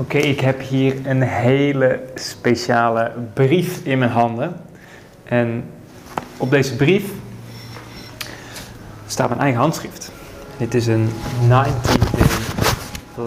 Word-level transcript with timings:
Oké, 0.00 0.18
ik 0.18 0.40
heb 0.40 0.60
hier 0.60 1.06
een 1.06 1.22
hele 1.22 2.00
speciale 2.14 3.12
brief 3.34 3.84
in 3.84 3.98
mijn 3.98 4.10
handen. 4.10 4.56
En 5.24 5.64
op 6.36 6.50
deze 6.50 6.76
brief 6.76 7.04
staat 9.06 9.28
mijn 9.28 9.40
eigen 9.40 9.60
handschrift. 9.60 10.12
Dit 10.56 10.74
is 10.74 10.86
een 10.86 11.08
90-day 11.48 12.26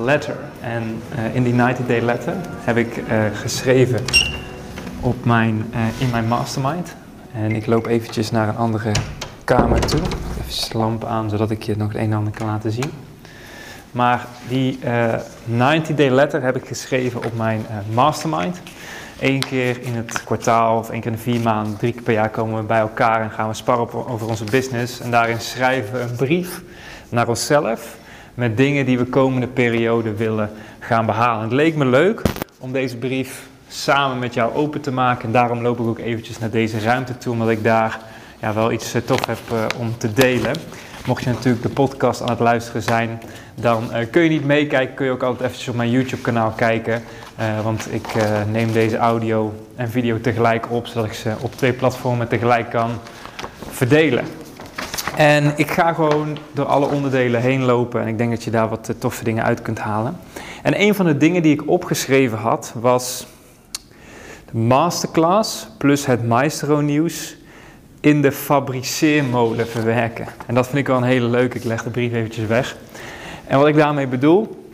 letter. 0.04 0.36
En 0.62 1.02
eh, 1.16 1.36
in 1.36 1.44
die 1.44 1.54
90-day 1.54 2.02
letter 2.02 2.36
heb 2.60 2.78
ik 2.78 2.98
eh, 2.98 3.26
geschreven 3.34 4.00
op 5.00 5.26
mijn, 5.26 5.66
eh, 5.72 6.02
in 6.02 6.10
mijn 6.10 6.28
mastermind. 6.28 6.96
En 7.34 7.52
ik 7.52 7.66
loop 7.66 7.86
eventjes 7.86 8.32
naar 8.32 8.48
een 8.48 8.58
andere 8.58 8.92
kamer 9.44 9.80
toe. 9.80 10.02
Even 10.48 10.80
lamp 10.80 11.06
aan, 11.06 11.30
zodat 11.30 11.52
ik 11.52 11.64
je 11.64 11.78
nog 11.78 11.88
het 11.88 11.98
een 11.98 12.12
en 12.12 12.18
ander 12.18 12.34
kan 12.34 12.48
laten 12.48 12.72
zien. 12.72 12.92
Maar 13.94 14.26
die 14.48 14.80
90-day 15.50 16.10
letter 16.10 16.42
heb 16.42 16.56
ik 16.56 16.68
geschreven 16.68 17.26
op 17.26 17.38
mijn 17.38 17.66
mastermind. 17.94 18.62
Eén 19.20 19.40
keer 19.40 19.82
in 19.82 19.96
het 19.96 20.24
kwartaal 20.24 20.78
of 20.78 20.90
één 20.90 21.02
keer 21.02 21.12
in 21.12 21.18
de 21.18 21.24
vier 21.24 21.42
maanden, 21.42 21.78
drie 21.78 21.94
keer 21.94 22.02
per 22.02 22.14
jaar 22.14 22.30
komen 22.30 22.60
we 22.60 22.64
bij 22.64 22.80
elkaar 22.80 23.22
en 23.22 23.32
gaan 23.32 23.48
we 23.48 23.54
sparren 23.54 24.08
over 24.08 24.28
onze 24.28 24.44
business. 24.44 25.00
En 25.00 25.12
daarin 25.12 25.40
schrijven 25.40 25.94
we 25.94 26.00
een 26.00 26.16
brief 26.16 26.62
naar 27.10 27.28
onszelf 27.28 27.96
met 28.34 28.58
dingen 28.58 28.86
die 28.86 28.98
we 28.98 29.06
komende 29.06 29.48
periode 29.48 30.16
willen 30.16 30.52
gaan 30.80 31.06
behalen. 31.06 31.44
Het 31.44 31.52
leek 31.52 31.76
me 31.76 31.86
leuk 31.86 32.22
om 32.60 32.72
deze 32.72 32.98
brief 32.98 33.48
samen 33.68 34.20
met 34.20 34.34
jou 34.34 34.54
open 34.54 34.82
te 34.82 34.92
maken. 34.92 35.26
En 35.26 35.32
daarom 35.32 35.62
loop 35.62 35.80
ik 35.80 35.86
ook 35.86 36.00
eventjes 36.00 36.40
naar 36.40 36.50
deze 36.50 36.80
ruimte 36.80 37.18
toe, 37.18 37.34
omdat 37.34 37.50
ik 37.50 37.64
daar 37.64 38.00
ja, 38.40 38.54
wel 38.54 38.72
iets 38.72 38.96
tof 39.06 39.26
heb 39.26 39.40
om 39.78 39.98
te 39.98 40.14
delen. 40.14 40.56
Mocht 41.06 41.24
je 41.24 41.30
natuurlijk 41.30 41.64
de 41.64 41.70
podcast 41.70 42.22
aan 42.22 42.30
het 42.30 42.40
luisteren 42.40 42.82
zijn, 42.82 43.22
dan 43.56 43.84
uh, 43.92 43.98
kun 44.12 44.22
je 44.22 44.30
niet 44.30 44.46
meekijken. 44.46 44.96
Kun 44.96 45.06
je 45.06 45.12
ook 45.12 45.24
altijd 45.24 45.42
eventjes 45.42 45.70
op 45.70 45.76
mijn 45.76 45.90
YouTube 45.90 46.22
kanaal 46.22 46.52
kijken. 46.52 47.04
Uh, 47.40 47.62
want 47.64 47.94
ik 47.94 48.16
uh, 48.16 48.24
neem 48.52 48.72
deze 48.72 48.98
audio 48.98 49.54
en 49.76 49.90
video 49.90 50.22
tegelijk 50.22 50.72
op, 50.72 50.88
zodat 50.88 51.06
ik 51.06 51.14
ze 51.14 51.34
op 51.42 51.56
twee 51.56 51.74
platformen 51.74 52.28
tegelijk 52.28 52.70
kan 52.70 52.92
verdelen. 53.70 54.26
En 55.18 55.54
ik 55.56 55.72
ga 55.72 55.94
gewoon 55.94 56.38
door 56.52 56.66
alle 56.66 56.88
onderdelen 56.88 57.42
heen 57.42 57.64
lopen 57.64 58.02
en 58.02 58.08
ik 58.08 58.18
denk 58.18 58.30
dat 58.30 58.44
je 58.44 58.52
daar 58.52 58.70
wat 58.70 58.94
toffe 58.98 59.24
dingen 59.24 59.44
uit 59.44 59.62
kunt 59.62 59.80
halen. 59.80 60.18
En 60.62 60.82
een 60.82 60.96
van 60.96 61.06
de 61.06 61.18
dingen 61.18 61.42
die 61.42 61.54
ik 61.54 61.70
opgeschreven 61.70 62.38
had 62.38 62.74
was 62.76 63.26
de 64.52 64.58
masterclass 64.58 65.68
plus 65.78 66.06
het 66.06 66.28
Maestro 66.28 66.82
nieuws 66.82 67.36
in 68.04 68.22
de 68.22 68.32
fabriceermode 68.32 69.66
verwerken. 69.66 70.26
En 70.46 70.56
dat 70.56 70.66
vind 70.66 70.78
ik 70.78 70.88
wel 70.88 70.98
een 70.98 71.04
hele 71.04 71.28
leuke. 71.28 71.58
Ik 71.58 71.64
leg 71.64 71.84
de 71.84 71.90
brief 71.90 72.14
eventjes 72.14 72.48
weg. 72.48 72.78
En 73.48 73.58
wat 73.58 73.68
ik 73.68 73.76
daarmee 73.76 74.08
bedoel, 74.08 74.66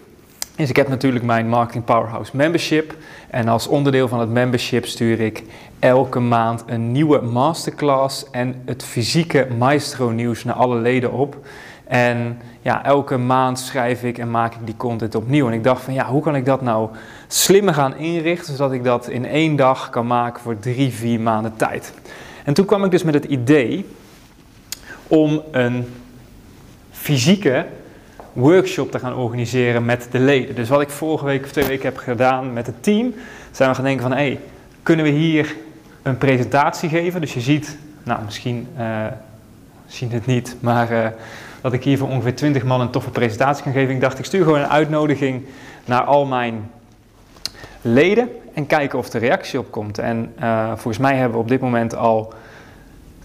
is 0.55 0.69
ik 0.69 0.75
heb 0.75 0.87
natuurlijk 0.87 1.25
mijn 1.25 1.49
Marketing 1.49 1.83
Powerhouse 1.83 2.31
membership. 2.35 2.95
En 3.29 3.47
als 3.47 3.67
onderdeel 3.67 4.07
van 4.07 4.19
het 4.19 4.29
membership 4.29 4.85
stuur 4.85 5.19
ik 5.19 5.43
elke 5.79 6.19
maand 6.19 6.63
een 6.65 6.91
nieuwe 6.91 7.21
masterclass 7.21 8.29
en 8.31 8.61
het 8.65 8.83
fysieke 8.83 9.47
Maestro 9.57 10.09
nieuws 10.09 10.43
naar 10.43 10.55
alle 10.55 10.77
leden 10.77 11.11
op. 11.11 11.37
En 11.87 12.41
ja, 12.61 12.85
elke 12.85 13.17
maand 13.17 13.59
schrijf 13.59 14.03
ik 14.03 14.17
en 14.17 14.31
maak 14.31 14.53
ik 14.53 14.65
die 14.65 14.77
content 14.77 15.15
opnieuw. 15.15 15.47
En 15.47 15.53
ik 15.53 15.63
dacht 15.63 15.81
van 15.81 15.93
ja, 15.93 16.05
hoe 16.05 16.21
kan 16.21 16.35
ik 16.35 16.45
dat 16.45 16.61
nou 16.61 16.89
slimmer 17.27 17.73
gaan 17.73 17.97
inrichten, 17.97 18.55
zodat 18.55 18.71
ik 18.71 18.83
dat 18.83 19.07
in 19.07 19.25
één 19.25 19.55
dag 19.55 19.89
kan 19.89 20.07
maken 20.07 20.41
voor 20.41 20.59
drie, 20.59 20.93
vier 20.93 21.19
maanden 21.19 21.53
tijd. 21.55 21.93
En 22.43 22.53
toen 22.53 22.65
kwam 22.65 22.83
ik 22.83 22.91
dus 22.91 23.03
met 23.03 23.13
het 23.13 23.25
idee 23.25 23.85
om 25.07 25.41
een 25.51 25.85
fysieke 26.91 27.65
workshop 28.33 28.91
te 28.91 28.99
gaan 28.99 29.15
organiseren 29.15 29.85
met 29.85 30.07
de 30.11 30.19
leden. 30.19 30.55
Dus 30.55 30.69
wat 30.69 30.81
ik 30.81 30.89
vorige 30.89 31.25
week 31.25 31.43
of 31.43 31.51
twee 31.51 31.67
weken 31.67 31.85
heb 31.85 31.97
gedaan 31.97 32.53
met 32.53 32.65
het 32.65 32.83
team, 32.83 33.13
zijn 33.51 33.69
we 33.69 33.75
gaan 33.75 33.83
denken 33.83 34.03
van, 34.03 34.11
hé, 34.11 34.17
hey, 34.17 34.39
kunnen 34.83 35.05
we 35.05 35.11
hier 35.11 35.55
een 36.01 36.17
presentatie 36.17 36.89
geven? 36.89 37.21
Dus 37.21 37.33
je 37.33 37.41
ziet, 37.41 37.77
nou 38.03 38.23
misschien 38.25 38.67
uh, 38.77 39.05
zien 39.87 40.11
het 40.11 40.25
niet, 40.25 40.55
maar 40.59 40.91
uh, 40.91 41.07
dat 41.61 41.73
ik 41.73 41.83
hier 41.83 41.97
voor 41.97 42.09
ongeveer 42.09 42.35
20 42.35 42.63
man 42.63 42.81
een 42.81 42.89
toffe 42.89 43.09
presentatie 43.09 43.63
kan 43.63 43.73
geven. 43.73 43.95
Ik 43.95 44.01
dacht, 44.01 44.19
ik 44.19 44.25
stuur 44.25 44.43
gewoon 44.43 44.59
een 44.59 44.67
uitnodiging 44.67 45.45
naar 45.85 46.03
al 46.03 46.25
mijn 46.25 46.71
leden 47.81 48.29
en 48.59 48.67
kijken 48.67 48.99
of 48.99 49.13
er 49.13 49.19
reactie 49.19 49.59
op 49.59 49.71
komt. 49.71 49.97
En 49.97 50.33
uh, 50.39 50.67
volgens 50.67 50.97
mij 50.97 51.15
hebben 51.15 51.31
we 51.37 51.43
op 51.43 51.47
dit 51.47 51.61
moment 51.61 51.95
al 51.95 52.33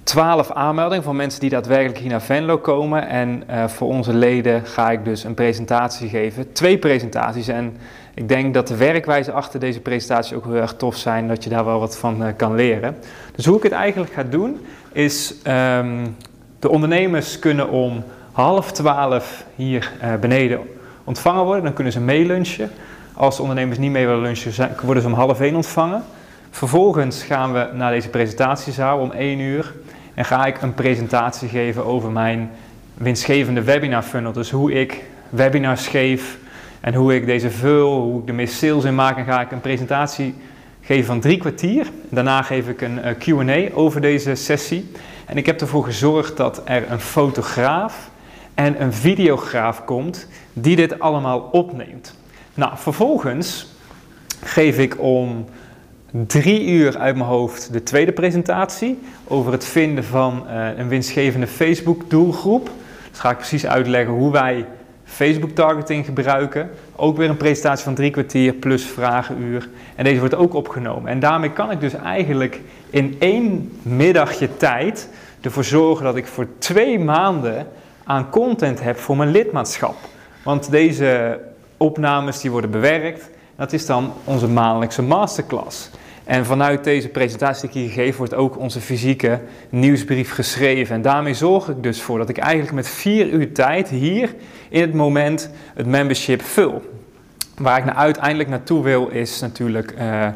12 0.02 0.50
aanmeldingen 0.50 1.04
van 1.04 1.16
mensen 1.16 1.40
die 1.40 1.50
daadwerkelijk 1.50 1.98
hier 1.98 2.10
naar 2.10 2.22
Venlo 2.22 2.58
komen. 2.58 3.08
En 3.08 3.42
uh, 3.50 3.68
voor 3.68 3.88
onze 3.88 4.12
leden 4.12 4.66
ga 4.66 4.90
ik 4.90 5.04
dus 5.04 5.24
een 5.24 5.34
presentatie 5.34 6.08
geven. 6.08 6.52
Twee 6.52 6.78
presentaties. 6.78 7.48
En 7.48 7.76
ik 8.14 8.28
denk 8.28 8.54
dat 8.54 8.68
de 8.68 8.76
werkwijze 8.76 9.32
achter 9.32 9.60
deze 9.60 9.80
presentatie 9.80 10.36
ook 10.36 10.44
heel 10.44 10.54
erg 10.54 10.74
tof 10.74 10.96
zijn. 10.96 11.28
Dat 11.28 11.44
je 11.44 11.50
daar 11.50 11.64
wel 11.64 11.78
wat 11.78 11.98
van 11.98 12.22
uh, 12.22 12.28
kan 12.36 12.54
leren. 12.54 12.96
Dus 13.34 13.46
hoe 13.46 13.56
ik 13.56 13.62
het 13.62 13.72
eigenlijk 13.72 14.12
ga 14.12 14.22
doen 14.22 14.60
is... 14.92 15.34
Um, 15.46 16.16
de 16.58 16.70
ondernemers 16.70 17.38
kunnen 17.38 17.68
om 17.68 18.04
half 18.32 18.72
twaalf 18.72 19.44
hier 19.54 19.92
beneden 20.20 20.60
ontvangen 21.04 21.44
worden. 21.44 21.64
Dan 21.64 21.72
kunnen 21.72 21.92
ze 21.92 22.00
meelunchen. 22.00 22.70
Als 23.16 23.36
de 23.36 23.42
ondernemers 23.42 23.78
niet 23.78 23.90
mee 23.90 24.06
willen 24.06 24.22
lunchen, 24.22 24.76
worden 24.82 25.02
ze 25.02 25.08
om 25.08 25.14
half 25.14 25.40
één 25.40 25.56
ontvangen. 25.56 26.04
Vervolgens 26.50 27.22
gaan 27.22 27.52
we 27.52 27.68
naar 27.72 27.92
deze 27.92 28.08
presentatiezaal 28.08 28.98
om 28.98 29.10
één 29.10 29.38
uur. 29.38 29.74
En 30.14 30.24
ga 30.24 30.46
ik 30.46 30.62
een 30.62 30.74
presentatie 30.74 31.48
geven 31.48 31.84
over 31.84 32.10
mijn 32.10 32.50
winstgevende 32.94 33.62
webinar 33.62 34.02
funnel. 34.02 34.32
Dus 34.32 34.50
hoe 34.50 34.72
ik 34.72 35.04
webinars 35.28 35.86
geef 35.86 36.38
en 36.80 36.94
hoe 36.94 37.14
ik 37.14 37.26
deze 37.26 37.50
vul, 37.50 38.00
hoe 38.00 38.22
ik 38.22 38.28
er 38.28 38.34
meer 38.34 38.48
sales 38.48 38.84
in 38.84 38.94
maak. 38.94 39.16
En 39.16 39.24
ga 39.24 39.40
ik 39.40 39.52
een 39.52 39.60
presentatie 39.60 40.34
geven 40.80 41.04
van 41.04 41.20
drie 41.20 41.38
kwartier. 41.38 41.86
Daarna 42.08 42.42
geef 42.42 42.68
ik 42.68 42.80
een 42.80 42.98
uh, 42.98 43.10
Q&A 43.18 43.74
over 43.74 44.00
deze 44.00 44.34
sessie. 44.34 44.90
En 45.26 45.36
ik 45.36 45.46
heb 45.46 45.60
ervoor 45.60 45.84
gezorgd 45.84 46.36
dat 46.36 46.62
er 46.64 46.90
een 46.90 47.00
fotograaf 47.00 48.10
en 48.54 48.82
een 48.82 48.92
videograaf 48.92 49.84
komt 49.84 50.26
die 50.52 50.76
dit 50.76 50.98
allemaal 50.98 51.40
opneemt. 51.40 52.14
Nou, 52.54 52.72
vervolgens 52.74 53.66
geef 54.42 54.78
ik 54.78 55.00
om 55.00 55.44
drie 56.10 56.66
uur 56.66 56.98
uit 56.98 57.16
mijn 57.16 57.28
hoofd 57.28 57.72
de 57.72 57.82
tweede 57.82 58.12
presentatie 58.12 58.98
over 59.24 59.52
het 59.52 59.64
vinden 59.64 60.04
van 60.04 60.44
uh, 60.46 60.78
een 60.78 60.88
winstgevende 60.88 61.46
Facebook 61.46 62.10
doelgroep. 62.10 62.70
Dus 63.10 63.18
ga 63.18 63.30
ik 63.30 63.36
precies 63.36 63.66
uitleggen 63.66 64.14
hoe 64.14 64.32
wij 64.32 64.66
Facebook 65.04 65.50
targeting 65.50 66.04
gebruiken. 66.04 66.70
Ook 66.96 67.16
weer 67.16 67.28
een 67.28 67.36
presentatie 67.36 67.84
van 67.84 67.94
drie 67.94 68.10
kwartier 68.10 68.52
plus 68.52 68.84
vragenuur. 68.84 69.68
En 69.94 70.04
deze 70.04 70.18
wordt 70.18 70.34
ook 70.34 70.54
opgenomen. 70.54 71.10
En 71.10 71.20
daarmee 71.20 71.50
kan 71.50 71.70
ik 71.70 71.80
dus 71.80 71.94
eigenlijk 71.94 72.60
in 72.90 73.16
één 73.18 73.72
middagje 73.82 74.56
tijd 74.56 75.08
ervoor 75.40 75.64
zorgen 75.64 76.04
dat 76.04 76.16
ik 76.16 76.26
voor 76.26 76.46
twee 76.58 76.98
maanden 76.98 77.66
aan 78.04 78.30
content 78.30 78.82
heb 78.82 78.98
voor 78.98 79.16
mijn 79.16 79.30
lidmaatschap. 79.30 79.96
Want 80.42 80.70
deze 80.70 81.40
opnames 81.76 82.40
die 82.40 82.50
worden 82.50 82.70
bewerkt. 82.70 83.30
Dat 83.56 83.72
is 83.72 83.86
dan 83.86 84.12
onze 84.24 84.48
maandelijkse 84.48 85.02
masterclass. 85.02 85.90
En 86.24 86.44
vanuit 86.44 86.84
deze 86.84 87.08
presentatie 87.08 87.68
die 87.68 87.84
ik 87.84 87.92
hier 87.92 88.04
geef, 88.04 88.16
wordt 88.16 88.34
ook 88.34 88.58
onze 88.58 88.80
fysieke 88.80 89.40
nieuwsbrief 89.68 90.32
geschreven. 90.32 90.94
En 90.94 91.02
daarmee 91.02 91.34
zorg 91.34 91.68
ik 91.68 91.82
dus 91.82 92.02
voor 92.02 92.18
dat 92.18 92.28
ik 92.28 92.38
eigenlijk 92.38 92.74
met 92.74 92.88
vier 92.88 93.28
uur 93.28 93.52
tijd 93.52 93.88
hier 93.88 94.34
in 94.68 94.80
het 94.80 94.94
moment 94.94 95.50
het 95.74 95.86
membership 95.86 96.42
vul. 96.42 96.82
Waar 97.56 97.78
ik 97.78 97.84
nou 97.84 97.96
uiteindelijk 97.96 98.48
naartoe 98.48 98.82
wil 98.82 99.08
is 99.08 99.40
natuurlijk 99.40 99.94
uh, 99.98 100.26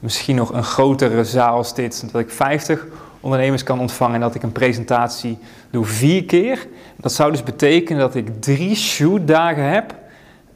misschien 0.00 0.36
nog 0.36 0.52
een 0.52 0.64
grotere 0.64 1.24
zaal 1.24 1.56
als 1.56 1.74
dit. 1.74 2.12
Dat 2.12 2.20
ik 2.20 2.30
50 2.30 2.86
ondernemers 3.20 3.62
kan 3.62 3.80
ontvangen 3.80 4.14
en 4.14 4.20
dat 4.20 4.34
ik 4.34 4.42
een 4.42 4.52
presentatie 4.52 5.38
doe 5.70 5.84
vier 5.84 6.24
keer. 6.24 6.66
Dat 6.96 7.12
zou 7.12 7.30
dus 7.30 7.42
betekenen 7.42 8.00
dat 8.00 8.14
ik 8.14 8.40
drie 8.40 8.74
shootdagen 8.74 9.70
heb 9.70 9.94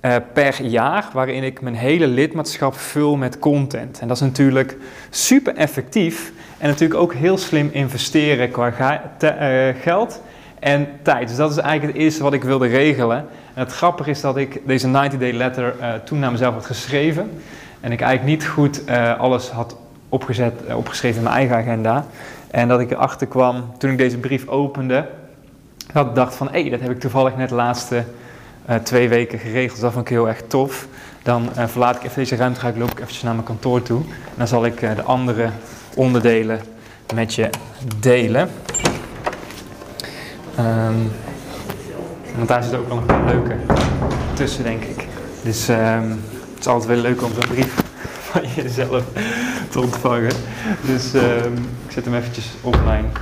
uh, 0.04 0.16
per 0.32 0.62
jaar, 0.62 1.08
waarin 1.12 1.42
ik 1.42 1.60
mijn 1.60 1.74
hele 1.74 2.06
lidmaatschap 2.06 2.74
vul 2.74 3.16
met 3.16 3.38
content. 3.38 3.98
En 4.00 4.08
dat 4.08 4.16
is 4.16 4.22
natuurlijk 4.22 4.76
super 5.10 5.56
effectief 5.56 6.32
en 6.58 6.68
natuurlijk 6.68 7.00
ook 7.00 7.14
heel 7.14 7.38
slim 7.38 7.68
investeren 7.72 8.50
qua 8.50 9.02
te, 9.18 9.26
uh, 9.26 9.82
geld 9.82 10.20
en 10.58 10.88
tijd. 11.02 11.28
Dus 11.28 11.36
dat 11.36 11.50
is 11.50 11.56
eigenlijk 11.56 11.92
het 11.92 12.02
eerste 12.02 12.22
wat 12.22 12.32
ik 12.32 12.44
wilde 12.44 12.66
regelen. 12.66 13.16
En 13.54 13.62
het 13.62 13.72
grappige 13.72 14.10
is 14.10 14.20
dat 14.20 14.36
ik 14.36 14.60
deze 14.66 14.88
90-day 14.88 15.32
letter 15.32 15.74
uh, 15.80 15.92
toen 16.04 16.18
naar 16.18 16.32
mezelf 16.32 16.54
had 16.54 16.66
geschreven. 16.66 17.30
En 17.80 17.92
ik 17.92 18.00
eigenlijk 18.00 18.38
niet 18.38 18.48
goed 18.48 18.82
alles 19.18 19.48
had 19.48 19.76
opgezet, 20.08 20.54
opgeschreven 20.74 21.16
in 21.16 21.22
mijn 21.22 21.36
eigen 21.36 21.56
agenda. 21.56 22.06
En 22.50 22.68
dat 22.68 22.80
ik 22.80 22.90
erachter 22.90 23.26
kwam 23.26 23.72
toen 23.78 23.90
ik 23.90 23.98
deze 23.98 24.18
brief 24.18 24.48
opende. 24.48 25.06
Dat 25.92 26.06
ik 26.06 26.14
dacht 26.14 26.34
van, 26.34 26.48
hé, 26.50 26.60
hey, 26.60 26.70
dat 26.70 26.80
heb 26.80 26.90
ik 26.90 27.00
toevallig 27.00 27.36
net 27.36 27.48
de 27.48 28.04
laatste 28.66 28.82
twee 28.82 29.08
weken 29.08 29.38
geregeld. 29.38 29.80
Dat 29.80 29.92
vond 29.92 30.04
ik 30.04 30.10
heel 30.10 30.28
erg 30.28 30.42
tof. 30.46 30.86
Dan 31.22 31.50
verlaat 31.54 31.96
ik 31.96 32.02
even 32.02 32.16
deze 32.16 32.36
ruimte, 32.36 32.60
ga 32.60 32.68
ik 32.68 32.76
loop 32.76 32.94
eventjes 32.94 33.22
naar 33.22 33.34
mijn 33.34 33.46
kantoor 33.46 33.82
toe. 33.82 34.02
Dan 34.34 34.48
zal 34.48 34.64
ik 34.64 34.80
de 34.80 35.02
andere 35.02 35.50
onderdelen 35.94 36.60
met 37.14 37.34
je 37.34 37.50
delen. 37.98 38.50
Um, 40.58 41.10
want 42.36 42.48
daar 42.48 42.62
zit 42.62 42.74
ook 42.74 42.88
nog 42.88 43.06
een 43.06 43.24
leuke 43.24 43.56
tussen, 44.32 44.64
denk 44.64 44.82
ik. 44.82 45.06
Dus 45.42 45.68
um, 45.68 46.10
het 46.54 46.58
is 46.60 46.66
altijd 46.66 46.88
wel 46.90 46.96
leuk 46.96 47.22
om 47.22 47.32
zo'n 47.32 47.54
brief 47.54 47.74
van 48.30 48.42
jezelf 48.54 49.04
te 49.70 49.80
ontvangen. 49.80 50.32
Dus 50.80 51.14
um, 51.14 51.54
ik 51.86 51.92
zet 51.92 52.04
hem 52.04 52.14
eventjes 52.14 52.50
op 52.60 52.84
mijn 52.84 53.12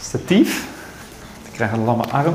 statief. 0.00 0.66
Ik 1.44 1.52
krijg 1.52 1.72
een 1.72 1.84
lamme 1.84 2.04
arm. 2.04 2.34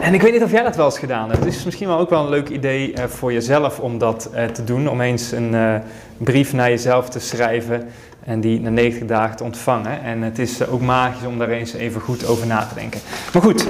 En 0.00 0.14
ik 0.14 0.22
weet 0.22 0.32
niet 0.32 0.42
of 0.42 0.50
jij 0.50 0.62
dat 0.62 0.76
wel 0.76 0.84
eens 0.84 0.98
gedaan 0.98 1.30
hebt. 1.30 1.44
Het 1.44 1.54
is 1.54 1.64
misschien 1.64 1.88
wel 1.88 1.98
ook 1.98 2.10
wel 2.10 2.22
een 2.22 2.28
leuk 2.28 2.48
idee 2.48 2.92
uh, 2.92 3.04
voor 3.04 3.32
jezelf 3.32 3.80
om 3.80 3.98
dat 3.98 4.30
uh, 4.34 4.44
te 4.44 4.64
doen. 4.64 4.88
Om 4.88 5.00
eens 5.00 5.32
een 5.32 5.52
uh, 5.52 5.74
brief 6.16 6.52
naar 6.52 6.68
jezelf 6.68 7.08
te 7.08 7.18
schrijven 7.18 7.88
en 8.24 8.40
die 8.40 8.60
na 8.60 8.70
90 8.70 9.08
dagen 9.08 9.36
te 9.36 9.44
ontvangen. 9.44 10.02
En 10.02 10.22
het 10.22 10.38
is 10.38 10.66
ook 10.66 10.80
magisch 10.80 11.26
om 11.26 11.38
daar 11.38 11.48
eens 11.48 11.72
even 11.72 12.00
goed 12.00 12.26
over 12.26 12.46
na 12.46 12.66
te 12.66 12.74
denken. 12.74 13.00
Maar 13.32 13.42
goed, 13.42 13.66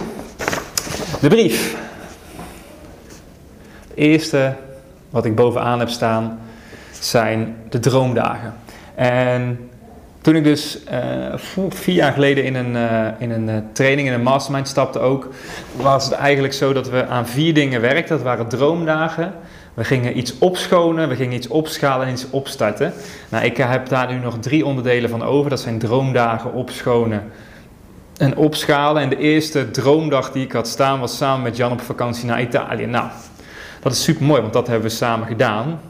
de 1.21 1.29
brief. 1.29 1.77
Het 3.89 3.97
eerste 3.97 4.55
wat 5.11 5.25
ik 5.25 5.35
bovenaan 5.35 5.79
heb 5.79 5.89
staan 5.89 6.39
zijn 7.01 7.57
de 7.69 7.79
droomdagen. 7.79 8.55
En 8.95 9.71
toen 10.29 10.37
ik 10.37 10.45
dus 10.45 10.79
uh, 10.93 11.35
vier 11.69 11.95
jaar 11.95 12.13
geleden 12.13 12.45
in 12.45 12.55
een, 12.55 12.75
uh, 12.75 13.07
in 13.19 13.31
een 13.31 13.49
uh, 13.49 13.57
training, 13.73 14.09
in 14.09 14.15
een 14.15 14.23
mastermind 14.23 14.69
stapte 14.69 14.99
ook, 14.99 15.29
was 15.77 16.05
het 16.05 16.15
eigenlijk 16.15 16.55
zo 16.55 16.73
dat 16.73 16.89
we 16.89 17.07
aan 17.07 17.27
vier 17.27 17.55
dingen 17.55 17.81
werkten. 17.81 18.17
Dat 18.17 18.25
waren 18.25 18.49
droomdagen, 18.49 19.35
we 19.75 19.85
gingen 19.85 20.19
iets 20.19 20.39
opschonen, 20.39 21.09
we 21.09 21.17
gingen 21.17 21.35
iets 21.35 21.49
opschalen 21.49 22.07
en 22.07 22.13
iets 22.13 22.31
opstarten. 22.31 22.93
Nou, 23.29 23.45
ik 23.45 23.57
heb 23.57 23.89
daar 23.89 24.13
nu 24.13 24.19
nog 24.19 24.39
drie 24.41 24.67
onderdelen 24.67 25.11
van 25.11 25.23
over. 25.23 25.51
Dat 25.51 25.61
zijn 25.61 25.79
droomdagen, 25.79 26.53
opschonen 26.53 27.23
en 28.17 28.37
opschalen. 28.37 29.03
En 29.03 29.09
de 29.09 29.19
eerste 29.19 29.71
droomdag 29.71 30.33
die 30.33 30.45
ik 30.45 30.53
had 30.53 30.69
staan 30.69 31.01
was 31.01 31.17
samen 31.17 31.43
met 31.43 31.57
Jan 31.57 31.73
op 31.73 31.81
vakantie 31.81 32.27
naar 32.27 32.41
Italië. 32.41 32.87
Nou, 32.87 33.09
dat 33.83 33.93
is 33.93 34.03
super 34.03 34.25
mooi, 34.25 34.41
want 34.41 34.53
dat 34.53 34.67
hebben 34.67 34.89
we 34.89 34.95
samen 34.95 35.27
gedaan. 35.27 35.81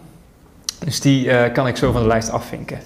Dus 0.84 1.00
die 1.00 1.50
kan 1.50 1.66
ik 1.66 1.76
zo 1.76 1.92
van 1.92 2.02
de 2.02 2.08
lijst 2.08 2.30
afvinken. 2.30 2.78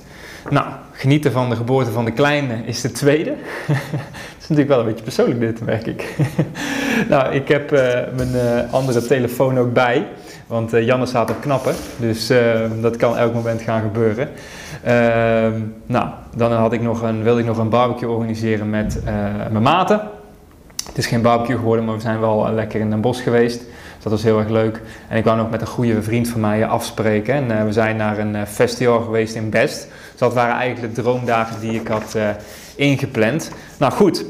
Nou, 0.50 0.66
genieten 0.92 1.32
van 1.32 1.50
de 1.50 1.56
geboorte 1.56 1.90
van 1.90 2.04
de 2.04 2.12
kleine 2.12 2.54
is 2.64 2.80
de 2.80 2.92
tweede. 2.92 3.30
dat 3.68 3.76
is 4.40 4.48
natuurlijk 4.48 4.68
wel 4.68 4.78
een 4.78 4.86
beetje 4.86 5.04
persoonlijk 5.04 5.40
dit, 5.40 5.64
merk 5.64 5.86
ik. 5.86 6.16
nou, 7.08 7.34
ik 7.34 7.48
heb 7.48 7.72
uh, 7.72 7.78
mijn 8.16 8.34
uh, 8.34 8.72
andere 8.72 9.06
telefoon 9.06 9.58
ook 9.58 9.72
bij. 9.72 10.06
Want 10.46 10.74
uh, 10.74 10.86
Janne 10.86 11.06
staat 11.06 11.30
op 11.30 11.40
knappen, 11.40 11.74
dus 11.96 12.32
dat 12.80 12.96
kan 12.96 13.16
elk 13.16 13.34
moment 13.34 13.62
gaan 13.62 13.82
gebeuren. 13.82 14.28
Uh, 14.84 14.90
nou, 15.86 16.08
dan 16.36 16.52
had 16.52 16.72
ik 16.72 16.82
nog 16.82 17.02
een, 17.02 17.22
wilde 17.22 17.40
ik 17.40 17.46
nog 17.46 17.58
een 17.58 17.68
barbecue 17.68 18.08
organiseren 18.08 18.70
met 18.70 19.02
mijn 19.50 19.62
maten. 19.62 20.00
Het 20.86 20.98
is 20.98 21.06
geen 21.06 21.22
barbecue 21.22 21.56
geworden, 21.56 21.84
maar 21.84 21.94
we 21.94 22.00
zijn 22.00 22.20
wel 22.20 22.50
lekker 22.52 22.80
in 22.80 22.92
een 22.92 23.00
bos 23.00 23.20
geweest. 23.20 23.58
Dus 23.58 24.02
dat 24.02 24.12
was 24.12 24.22
heel 24.22 24.38
erg 24.38 24.48
leuk. 24.48 24.80
En 25.08 25.16
ik 25.16 25.24
wou 25.24 25.36
nog 25.36 25.50
met 25.50 25.60
een 25.60 25.66
goede 25.66 26.02
vriend 26.02 26.28
van 26.28 26.40
mij 26.40 26.66
afspreken. 26.66 27.50
En 27.50 27.66
we 27.66 27.72
zijn 27.72 27.96
naar 27.96 28.18
een 28.18 28.46
festival 28.46 29.00
geweest 29.00 29.34
in 29.34 29.50
Best. 29.50 29.88
Dus 30.12 30.20
dat 30.20 30.34
waren 30.34 30.54
eigenlijk 30.54 30.94
de 30.94 31.02
droomdagen 31.02 31.60
die 31.60 31.80
ik 31.80 31.88
had 31.88 32.16
ingepland. 32.76 33.50
Nou 33.78 33.92
goed, 33.92 34.24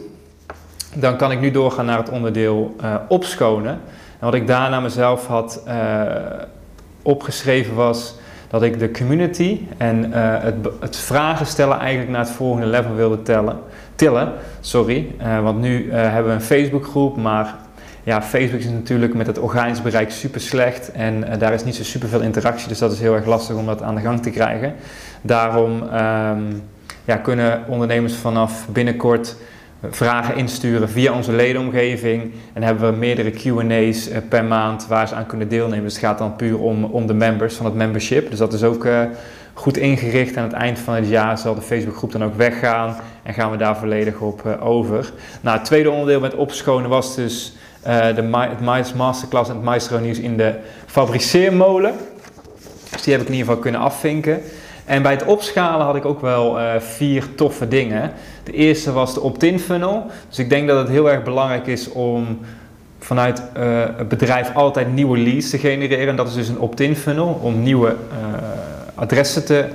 dan 0.95 1.17
kan 1.17 1.31
ik 1.31 1.41
nu 1.41 1.51
doorgaan 1.51 1.87
naar 1.87 1.99
het 1.99 2.11
onderdeel 2.11 2.77
opschonen. 3.09 3.81
En 4.23 4.29
wat 4.29 4.35
ik 4.35 4.47
daarna 4.47 4.81
mezelf 4.81 5.27
had 5.27 5.63
uh, 5.69 6.03
opgeschreven 7.03 7.75
was 7.75 8.15
dat 8.49 8.63
ik 8.63 8.79
de 8.79 8.91
community 8.91 9.61
en 9.77 10.09
uh, 10.09 10.15
het, 10.43 10.55
het, 10.81 10.97
vragen 10.97 11.47
stellen 11.47 11.79
eigenlijk 11.79 12.11
naar 12.11 12.21
het 12.21 12.31
volgende 12.31 12.67
level 12.67 12.95
wilde 12.95 13.23
tellen, 13.23 13.59
tillen. 13.95 14.33
Sorry, 14.61 15.15
uh, 15.21 15.43
want 15.43 15.61
nu 15.61 15.93
hebben 15.93 16.27
we 16.27 16.33
een 16.33 16.43
Facebookgroep, 16.43 17.17
maar 17.17 17.55
ja, 18.03 18.23
Facebook 18.23 18.61
is 18.61 18.67
natuurlijk 18.67 19.15
met 19.15 19.27
het 19.27 19.39
organisch 19.39 19.83
bereik 19.83 20.11
super 20.11 20.41
slecht 20.41 20.93
en 20.93 21.39
daar 21.39 21.53
is 21.53 21.65
niet 21.65 21.75
zo 21.75 21.83
super 21.83 22.09
veel 22.09 22.21
interactie, 22.21 22.69
dus 22.69 22.79
dat 22.79 22.93
is 22.93 23.01
heel 23.01 23.15
erg 23.15 23.27
lastig 23.27 23.57
om 23.57 23.67
dat 23.67 23.83
aan 23.83 23.95
de 23.95 24.01
gang 24.01 24.23
te 24.23 24.31
krijgen. 24.31 24.75
Daarom 25.23 25.83
um, 25.83 26.63
ja, 27.05 27.17
kunnen 27.17 27.65
ondernemers 27.69 28.15
vanaf 28.15 28.69
binnenkort 28.69 29.37
vragen 29.91 30.37
insturen 30.37 30.89
via 30.89 31.13
onze 31.13 31.33
ledenomgeving. 31.33 32.33
En 32.53 32.63
hebben 32.63 32.93
we 32.93 32.99
meerdere 32.99 33.31
QA's 33.31 34.09
uh, 34.09 34.17
per 34.29 34.45
maand 34.45 34.87
waar 34.87 35.09
ze 35.09 35.15
aan 35.15 35.27
kunnen 35.27 35.49
deelnemen. 35.49 35.85
Dus 35.85 35.95
het 35.95 36.05
gaat 36.05 36.19
dan 36.19 36.37
puur 36.37 36.59
om, 36.59 36.85
om 36.85 37.07
de 37.07 37.15
members 37.15 37.55
van 37.55 37.67
het 37.67 37.75
membership. 37.75 38.31
Dus 38.31 38.39
dat 38.39 38.53
is 38.53 38.63
ook 38.63 38.85
uh, 38.85 39.03
goed 39.55 39.77
ingericht. 39.77 40.37
Aan 40.37 40.45
het 40.45 40.53
eind 40.53 40.79
van 40.79 40.95
het 40.95 41.09
jaar 41.09 41.39
zal 41.39 41.55
de 41.55 41.61
Facebookgroep 41.63 42.13
dan 42.13 42.25
ook 42.25 42.37
weggaan. 42.37 42.97
En 43.23 43.35
gaan 43.35 43.51
we 43.51 43.57
daar 43.57 43.77
volledig 43.77 44.21
op 44.21 44.59
over. 44.61 45.13
Nou, 45.41 45.57
het 45.57 45.67
tweede 45.67 45.91
onderdeel 45.91 46.21
met 46.21 46.35
opschonen 46.35 46.91
was 46.91 47.15
dus 47.15 47.57
de 47.83 48.29
het 48.33 48.95
Masterclass 48.95 49.49
en 49.49 49.57
het 49.57 49.65
Maestro 49.65 49.99
nieuws 49.99 50.19
in 50.19 50.37
de 50.37 50.55
fabriceermolen. 50.87 51.95
Dus 52.91 53.03
die 53.03 53.13
heb 53.13 53.23
ik 53.23 53.29
in 53.29 53.35
ieder 53.35 53.47
geval 53.47 53.63
kunnen 53.63 53.81
afvinken. 53.81 54.43
En 54.85 55.03
bij 55.03 55.13
het 55.13 55.25
opschalen 55.25 55.87
had 55.87 55.97
ik 55.97 56.05
ook 56.05 56.21
wel 56.21 56.59
uh, 56.59 56.71
vier 56.79 57.35
toffe 57.35 57.69
dingen. 57.69 58.13
De 58.45 58.53
eerste 58.53 58.93
was 58.93 59.15
de 59.15 59.21
opt-in 59.21 59.59
funnel. 59.61 60.07
Dus 60.29 60.39
ik 60.39 60.51
denk 60.51 60.69
dat 60.69 60.79
het 60.79 60.89
heel 60.89 61.11
erg 61.11 61.23
belangrijk 61.23 61.67
is 61.67 61.89
om 61.89 62.39
vanuit 62.99 63.43
uh, 63.57 63.85
het 63.97 64.09
bedrijf 64.09 64.55
altijd 64.55 64.93
nieuwe 64.93 65.19
leads 65.19 65.51
te 65.51 65.59
genereren. 65.59 66.09
En 66.09 66.17
dat 66.17 66.29
is 66.29 66.35
dus 66.35 66.49
een 66.49 66.59
opt-in 66.59 66.97
funnel 66.97 67.41
om 67.43 67.63
nieuwe 67.63 67.97
adressen 68.95 69.45
te 69.45 69.69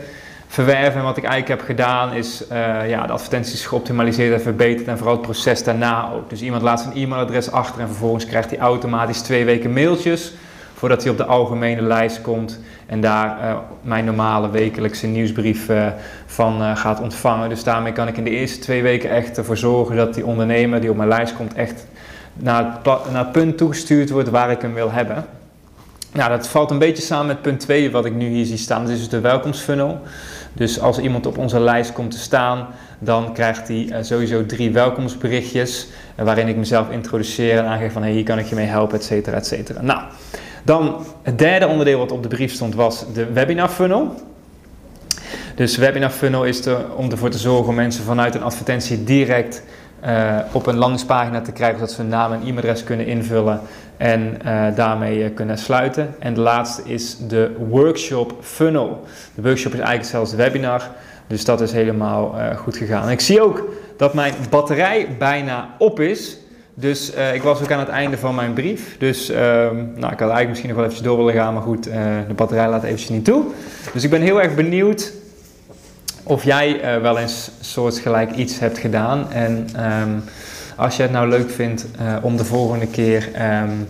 verwerven. 0.47 0.99
En 0.99 1.05
wat 1.05 1.17
ik 1.17 1.23
eigenlijk 1.23 1.59
heb 1.59 1.69
gedaan 1.69 2.13
is 2.13 2.43
ja, 2.87 3.05
de 3.05 3.13
advertenties 3.13 3.65
geoptimaliseerd 3.65 4.33
en 4.33 4.41
verbeterd. 4.41 4.87
En 4.87 4.97
vooral 4.97 5.15
het 5.15 5.25
proces 5.25 5.63
daarna 5.63 6.11
ook. 6.11 6.29
Dus 6.29 6.41
iemand 6.41 6.61
laat 6.61 6.81
zijn 6.81 6.95
e-mailadres 6.95 7.51
achter 7.51 7.81
en 7.81 7.87
vervolgens 7.87 8.25
krijgt 8.25 8.49
hij 8.49 8.59
automatisch 8.59 9.21
twee 9.21 9.45
weken 9.45 9.73
mailtjes 9.73 10.33
voordat 10.77 11.01
hij 11.01 11.11
op 11.11 11.17
de 11.17 11.25
algemene 11.25 11.81
lijst 11.81 12.21
komt 12.21 12.59
en 12.85 13.01
daar 13.01 13.37
uh, 13.41 13.57
mijn 13.81 14.05
normale 14.05 14.49
wekelijkse 14.49 15.07
nieuwsbrief 15.07 15.69
uh, 15.69 15.87
van 16.25 16.77
gaat 16.77 17.01
ontvangen. 17.01 17.49
Dus 17.49 17.63
daarmee 17.63 17.91
kan 17.91 18.07
ik 18.07 18.17
in 18.17 18.23
de 18.23 18.29
eerste 18.29 18.59
twee 18.59 18.81
weken 18.81 19.09
echt 19.09 19.37
ervoor 19.37 19.57
zorgen 19.57 19.95
dat 19.95 20.13
die 20.13 20.25
ondernemer 20.25 20.81
die 20.81 20.89
op 20.89 20.95
mijn 20.95 21.09
lijst 21.09 21.35
komt 21.35 21.53
echt 21.53 21.87
naar 22.33 22.79
naar 22.83 23.23
het 23.23 23.31
punt 23.31 23.57
toegestuurd 23.57 24.09
wordt 24.09 24.29
waar 24.29 24.51
ik 24.51 24.61
hem 24.61 24.73
wil 24.73 24.91
hebben. 24.91 25.25
Nou, 26.13 26.29
dat 26.29 26.47
valt 26.47 26.71
een 26.71 26.79
beetje 26.79 27.03
samen 27.03 27.27
met 27.27 27.41
punt 27.41 27.59
2 27.59 27.91
wat 27.91 28.05
ik 28.05 28.13
nu 28.13 28.27
hier 28.27 28.45
zie 28.45 28.57
staan. 28.57 28.81
Dat 28.81 28.91
is 28.91 28.99
dus 28.99 29.09
de 29.09 29.19
welkomstfunnel. 29.19 30.01
Dus 30.53 30.79
als 30.79 30.99
iemand 30.99 31.25
op 31.25 31.37
onze 31.37 31.59
lijst 31.59 31.93
komt 31.93 32.11
te 32.11 32.17
staan, 32.19 32.67
dan 32.99 33.33
krijgt 33.33 33.67
hij 33.67 33.93
sowieso 34.01 34.45
drie 34.45 34.71
welkomstberichtjes. 34.71 35.87
waarin 36.15 36.47
ik 36.47 36.55
mezelf 36.55 36.89
introduceer 36.89 37.57
en 37.57 37.65
aangeef 37.65 37.93
van 37.93 38.01
hey, 38.01 38.11
hier 38.11 38.23
kan 38.23 38.39
ik 38.39 38.45
je 38.45 38.55
mee 38.55 38.65
helpen, 38.65 38.97
et 38.97 39.03
cetera, 39.03 39.35
et 39.35 39.45
cetera. 39.45 39.81
Nou, 39.81 40.01
dan 40.63 41.05
het 41.21 41.39
derde 41.39 41.67
onderdeel 41.67 41.99
wat 41.99 42.11
op 42.11 42.23
de 42.23 42.29
brief 42.29 42.53
stond 42.53 42.75
was 42.75 43.05
de 43.13 43.33
webinar 43.33 43.69
funnel. 43.69 44.15
Dus 45.55 45.77
webinar 45.77 46.09
funnel 46.09 46.45
is 46.45 46.65
er 46.65 46.95
om 46.95 47.11
ervoor 47.11 47.29
te 47.29 47.37
zorgen 47.37 47.67
om 47.67 47.75
mensen 47.75 48.03
vanuit 48.03 48.35
een 48.35 48.43
advertentie 48.43 49.03
direct 49.03 49.63
uh, 50.07 50.37
op 50.51 50.65
een 50.65 50.77
landingspagina 50.77 51.41
te 51.41 51.51
krijgen, 51.51 51.77
zodat 51.79 51.93
ze 51.93 52.01
hun 52.01 52.09
naam 52.09 52.33
en 52.33 52.39
e-mailadres 52.39 52.83
kunnen 52.83 53.05
invullen 53.05 53.59
en 53.97 54.37
uh, 54.45 54.65
daarmee 54.75 55.19
uh, 55.19 55.35
kunnen 55.35 55.57
sluiten. 55.57 56.15
En 56.19 56.33
de 56.33 56.39
laatste 56.39 56.81
is 56.85 57.17
de 57.27 57.55
workshop 57.69 58.33
funnel. 58.41 59.05
De 59.35 59.41
workshop 59.41 59.73
is 59.73 59.79
eigenlijk 59.79 60.09
zelfs 60.09 60.33
webinar, 60.33 60.89
dus 61.27 61.45
dat 61.45 61.61
is 61.61 61.71
helemaal 61.71 62.35
goed 62.55 62.77
gegaan. 62.77 63.09
Ik 63.09 63.19
zie 63.19 63.41
ook 63.41 63.69
dat 63.97 64.13
mijn 64.13 64.33
batterij 64.49 65.07
bijna 65.19 65.69
op 65.77 65.99
is. 65.99 66.37
Dus 66.73 67.13
ik 67.33 67.41
was 67.41 67.61
ook 67.61 67.71
aan 67.71 67.79
het 67.79 67.87
einde 67.87 68.17
van 68.17 68.35
mijn 68.35 68.53
brief. 68.53 68.95
Dus 68.97 69.29
uh, 69.29 69.37
nou, 69.37 69.73
ik 69.95 70.01
had 70.01 70.19
eigenlijk 70.19 70.47
misschien 70.47 70.69
nog 70.69 70.77
wel 70.77 70.85
eventjes 70.85 71.07
door 71.07 71.17
willen 71.17 71.41
gaan, 71.41 71.53
maar 71.53 71.63
goed, 71.63 71.83
de 72.27 72.33
batterij 72.35 72.69
laat 72.69 72.83
eventjes 72.83 73.09
niet 73.09 73.25
toe. 73.25 73.43
Dus 73.93 74.03
ik 74.03 74.09
ben 74.09 74.21
heel 74.21 74.41
erg 74.41 74.55
benieuwd 74.55 75.13
of 76.27 76.43
jij 76.43 76.81
eh, 76.81 77.01
wel 77.01 77.17
eens 77.17 77.51
soortgelijk 77.59 78.31
iets 78.31 78.59
hebt 78.59 78.77
gedaan. 78.77 79.31
En 79.31 79.67
um, 80.01 80.23
als 80.75 80.95
je 80.95 81.01
het 81.01 81.11
nou 81.11 81.29
leuk 81.29 81.51
vindt 81.51 81.85
om 82.21 82.37
de 82.37 82.45
volgende 82.45 82.87
keer 82.87 83.29
um, 83.61 83.87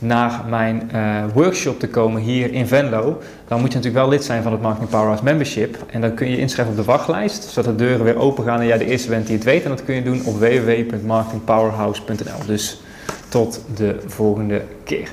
naar 0.00 0.44
mijn 0.48 0.90
uh, 0.94 1.24
workshop 1.32 1.78
te 1.78 1.88
komen 1.88 2.22
hier 2.22 2.52
in 2.52 2.66
Venlo, 2.66 3.22
dan 3.48 3.60
moet 3.60 3.72
je 3.72 3.76
natuurlijk 3.76 4.04
wel 4.04 4.08
lid 4.08 4.24
zijn 4.24 4.42
van 4.42 4.52
het 4.52 4.60
Marketing 4.60 4.90
Powerhouse 4.90 5.24
Membership. 5.24 5.76
En 5.90 6.00
dan 6.00 6.14
kun 6.14 6.30
je 6.30 6.38
inschrijven 6.38 6.74
op 6.74 6.80
de 6.80 6.86
wachtlijst, 6.86 7.42
zodat 7.42 7.78
de 7.78 7.84
deuren 7.84 8.04
weer 8.04 8.16
open 8.16 8.44
gaan 8.44 8.60
en 8.60 8.66
jij 8.66 8.78
de 8.78 8.86
eerste 8.86 9.08
bent 9.08 9.26
die 9.26 9.36
het 9.36 9.44
weet. 9.44 9.62
En 9.62 9.70
dat 9.70 9.84
kun 9.84 9.94
je 9.94 10.02
doen 10.02 10.24
op 10.24 10.38
www.marketingpowerhouse.nl. 10.38 12.46
Dus 12.46 12.80
tot 13.28 13.64
de 13.76 14.00
volgende 14.06 14.62
keer. 14.84 15.08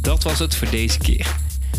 Dat 0.00 0.22
was 0.22 0.38
het 0.38 0.54
voor 0.54 0.70
deze 0.70 0.98
keer. 0.98 1.36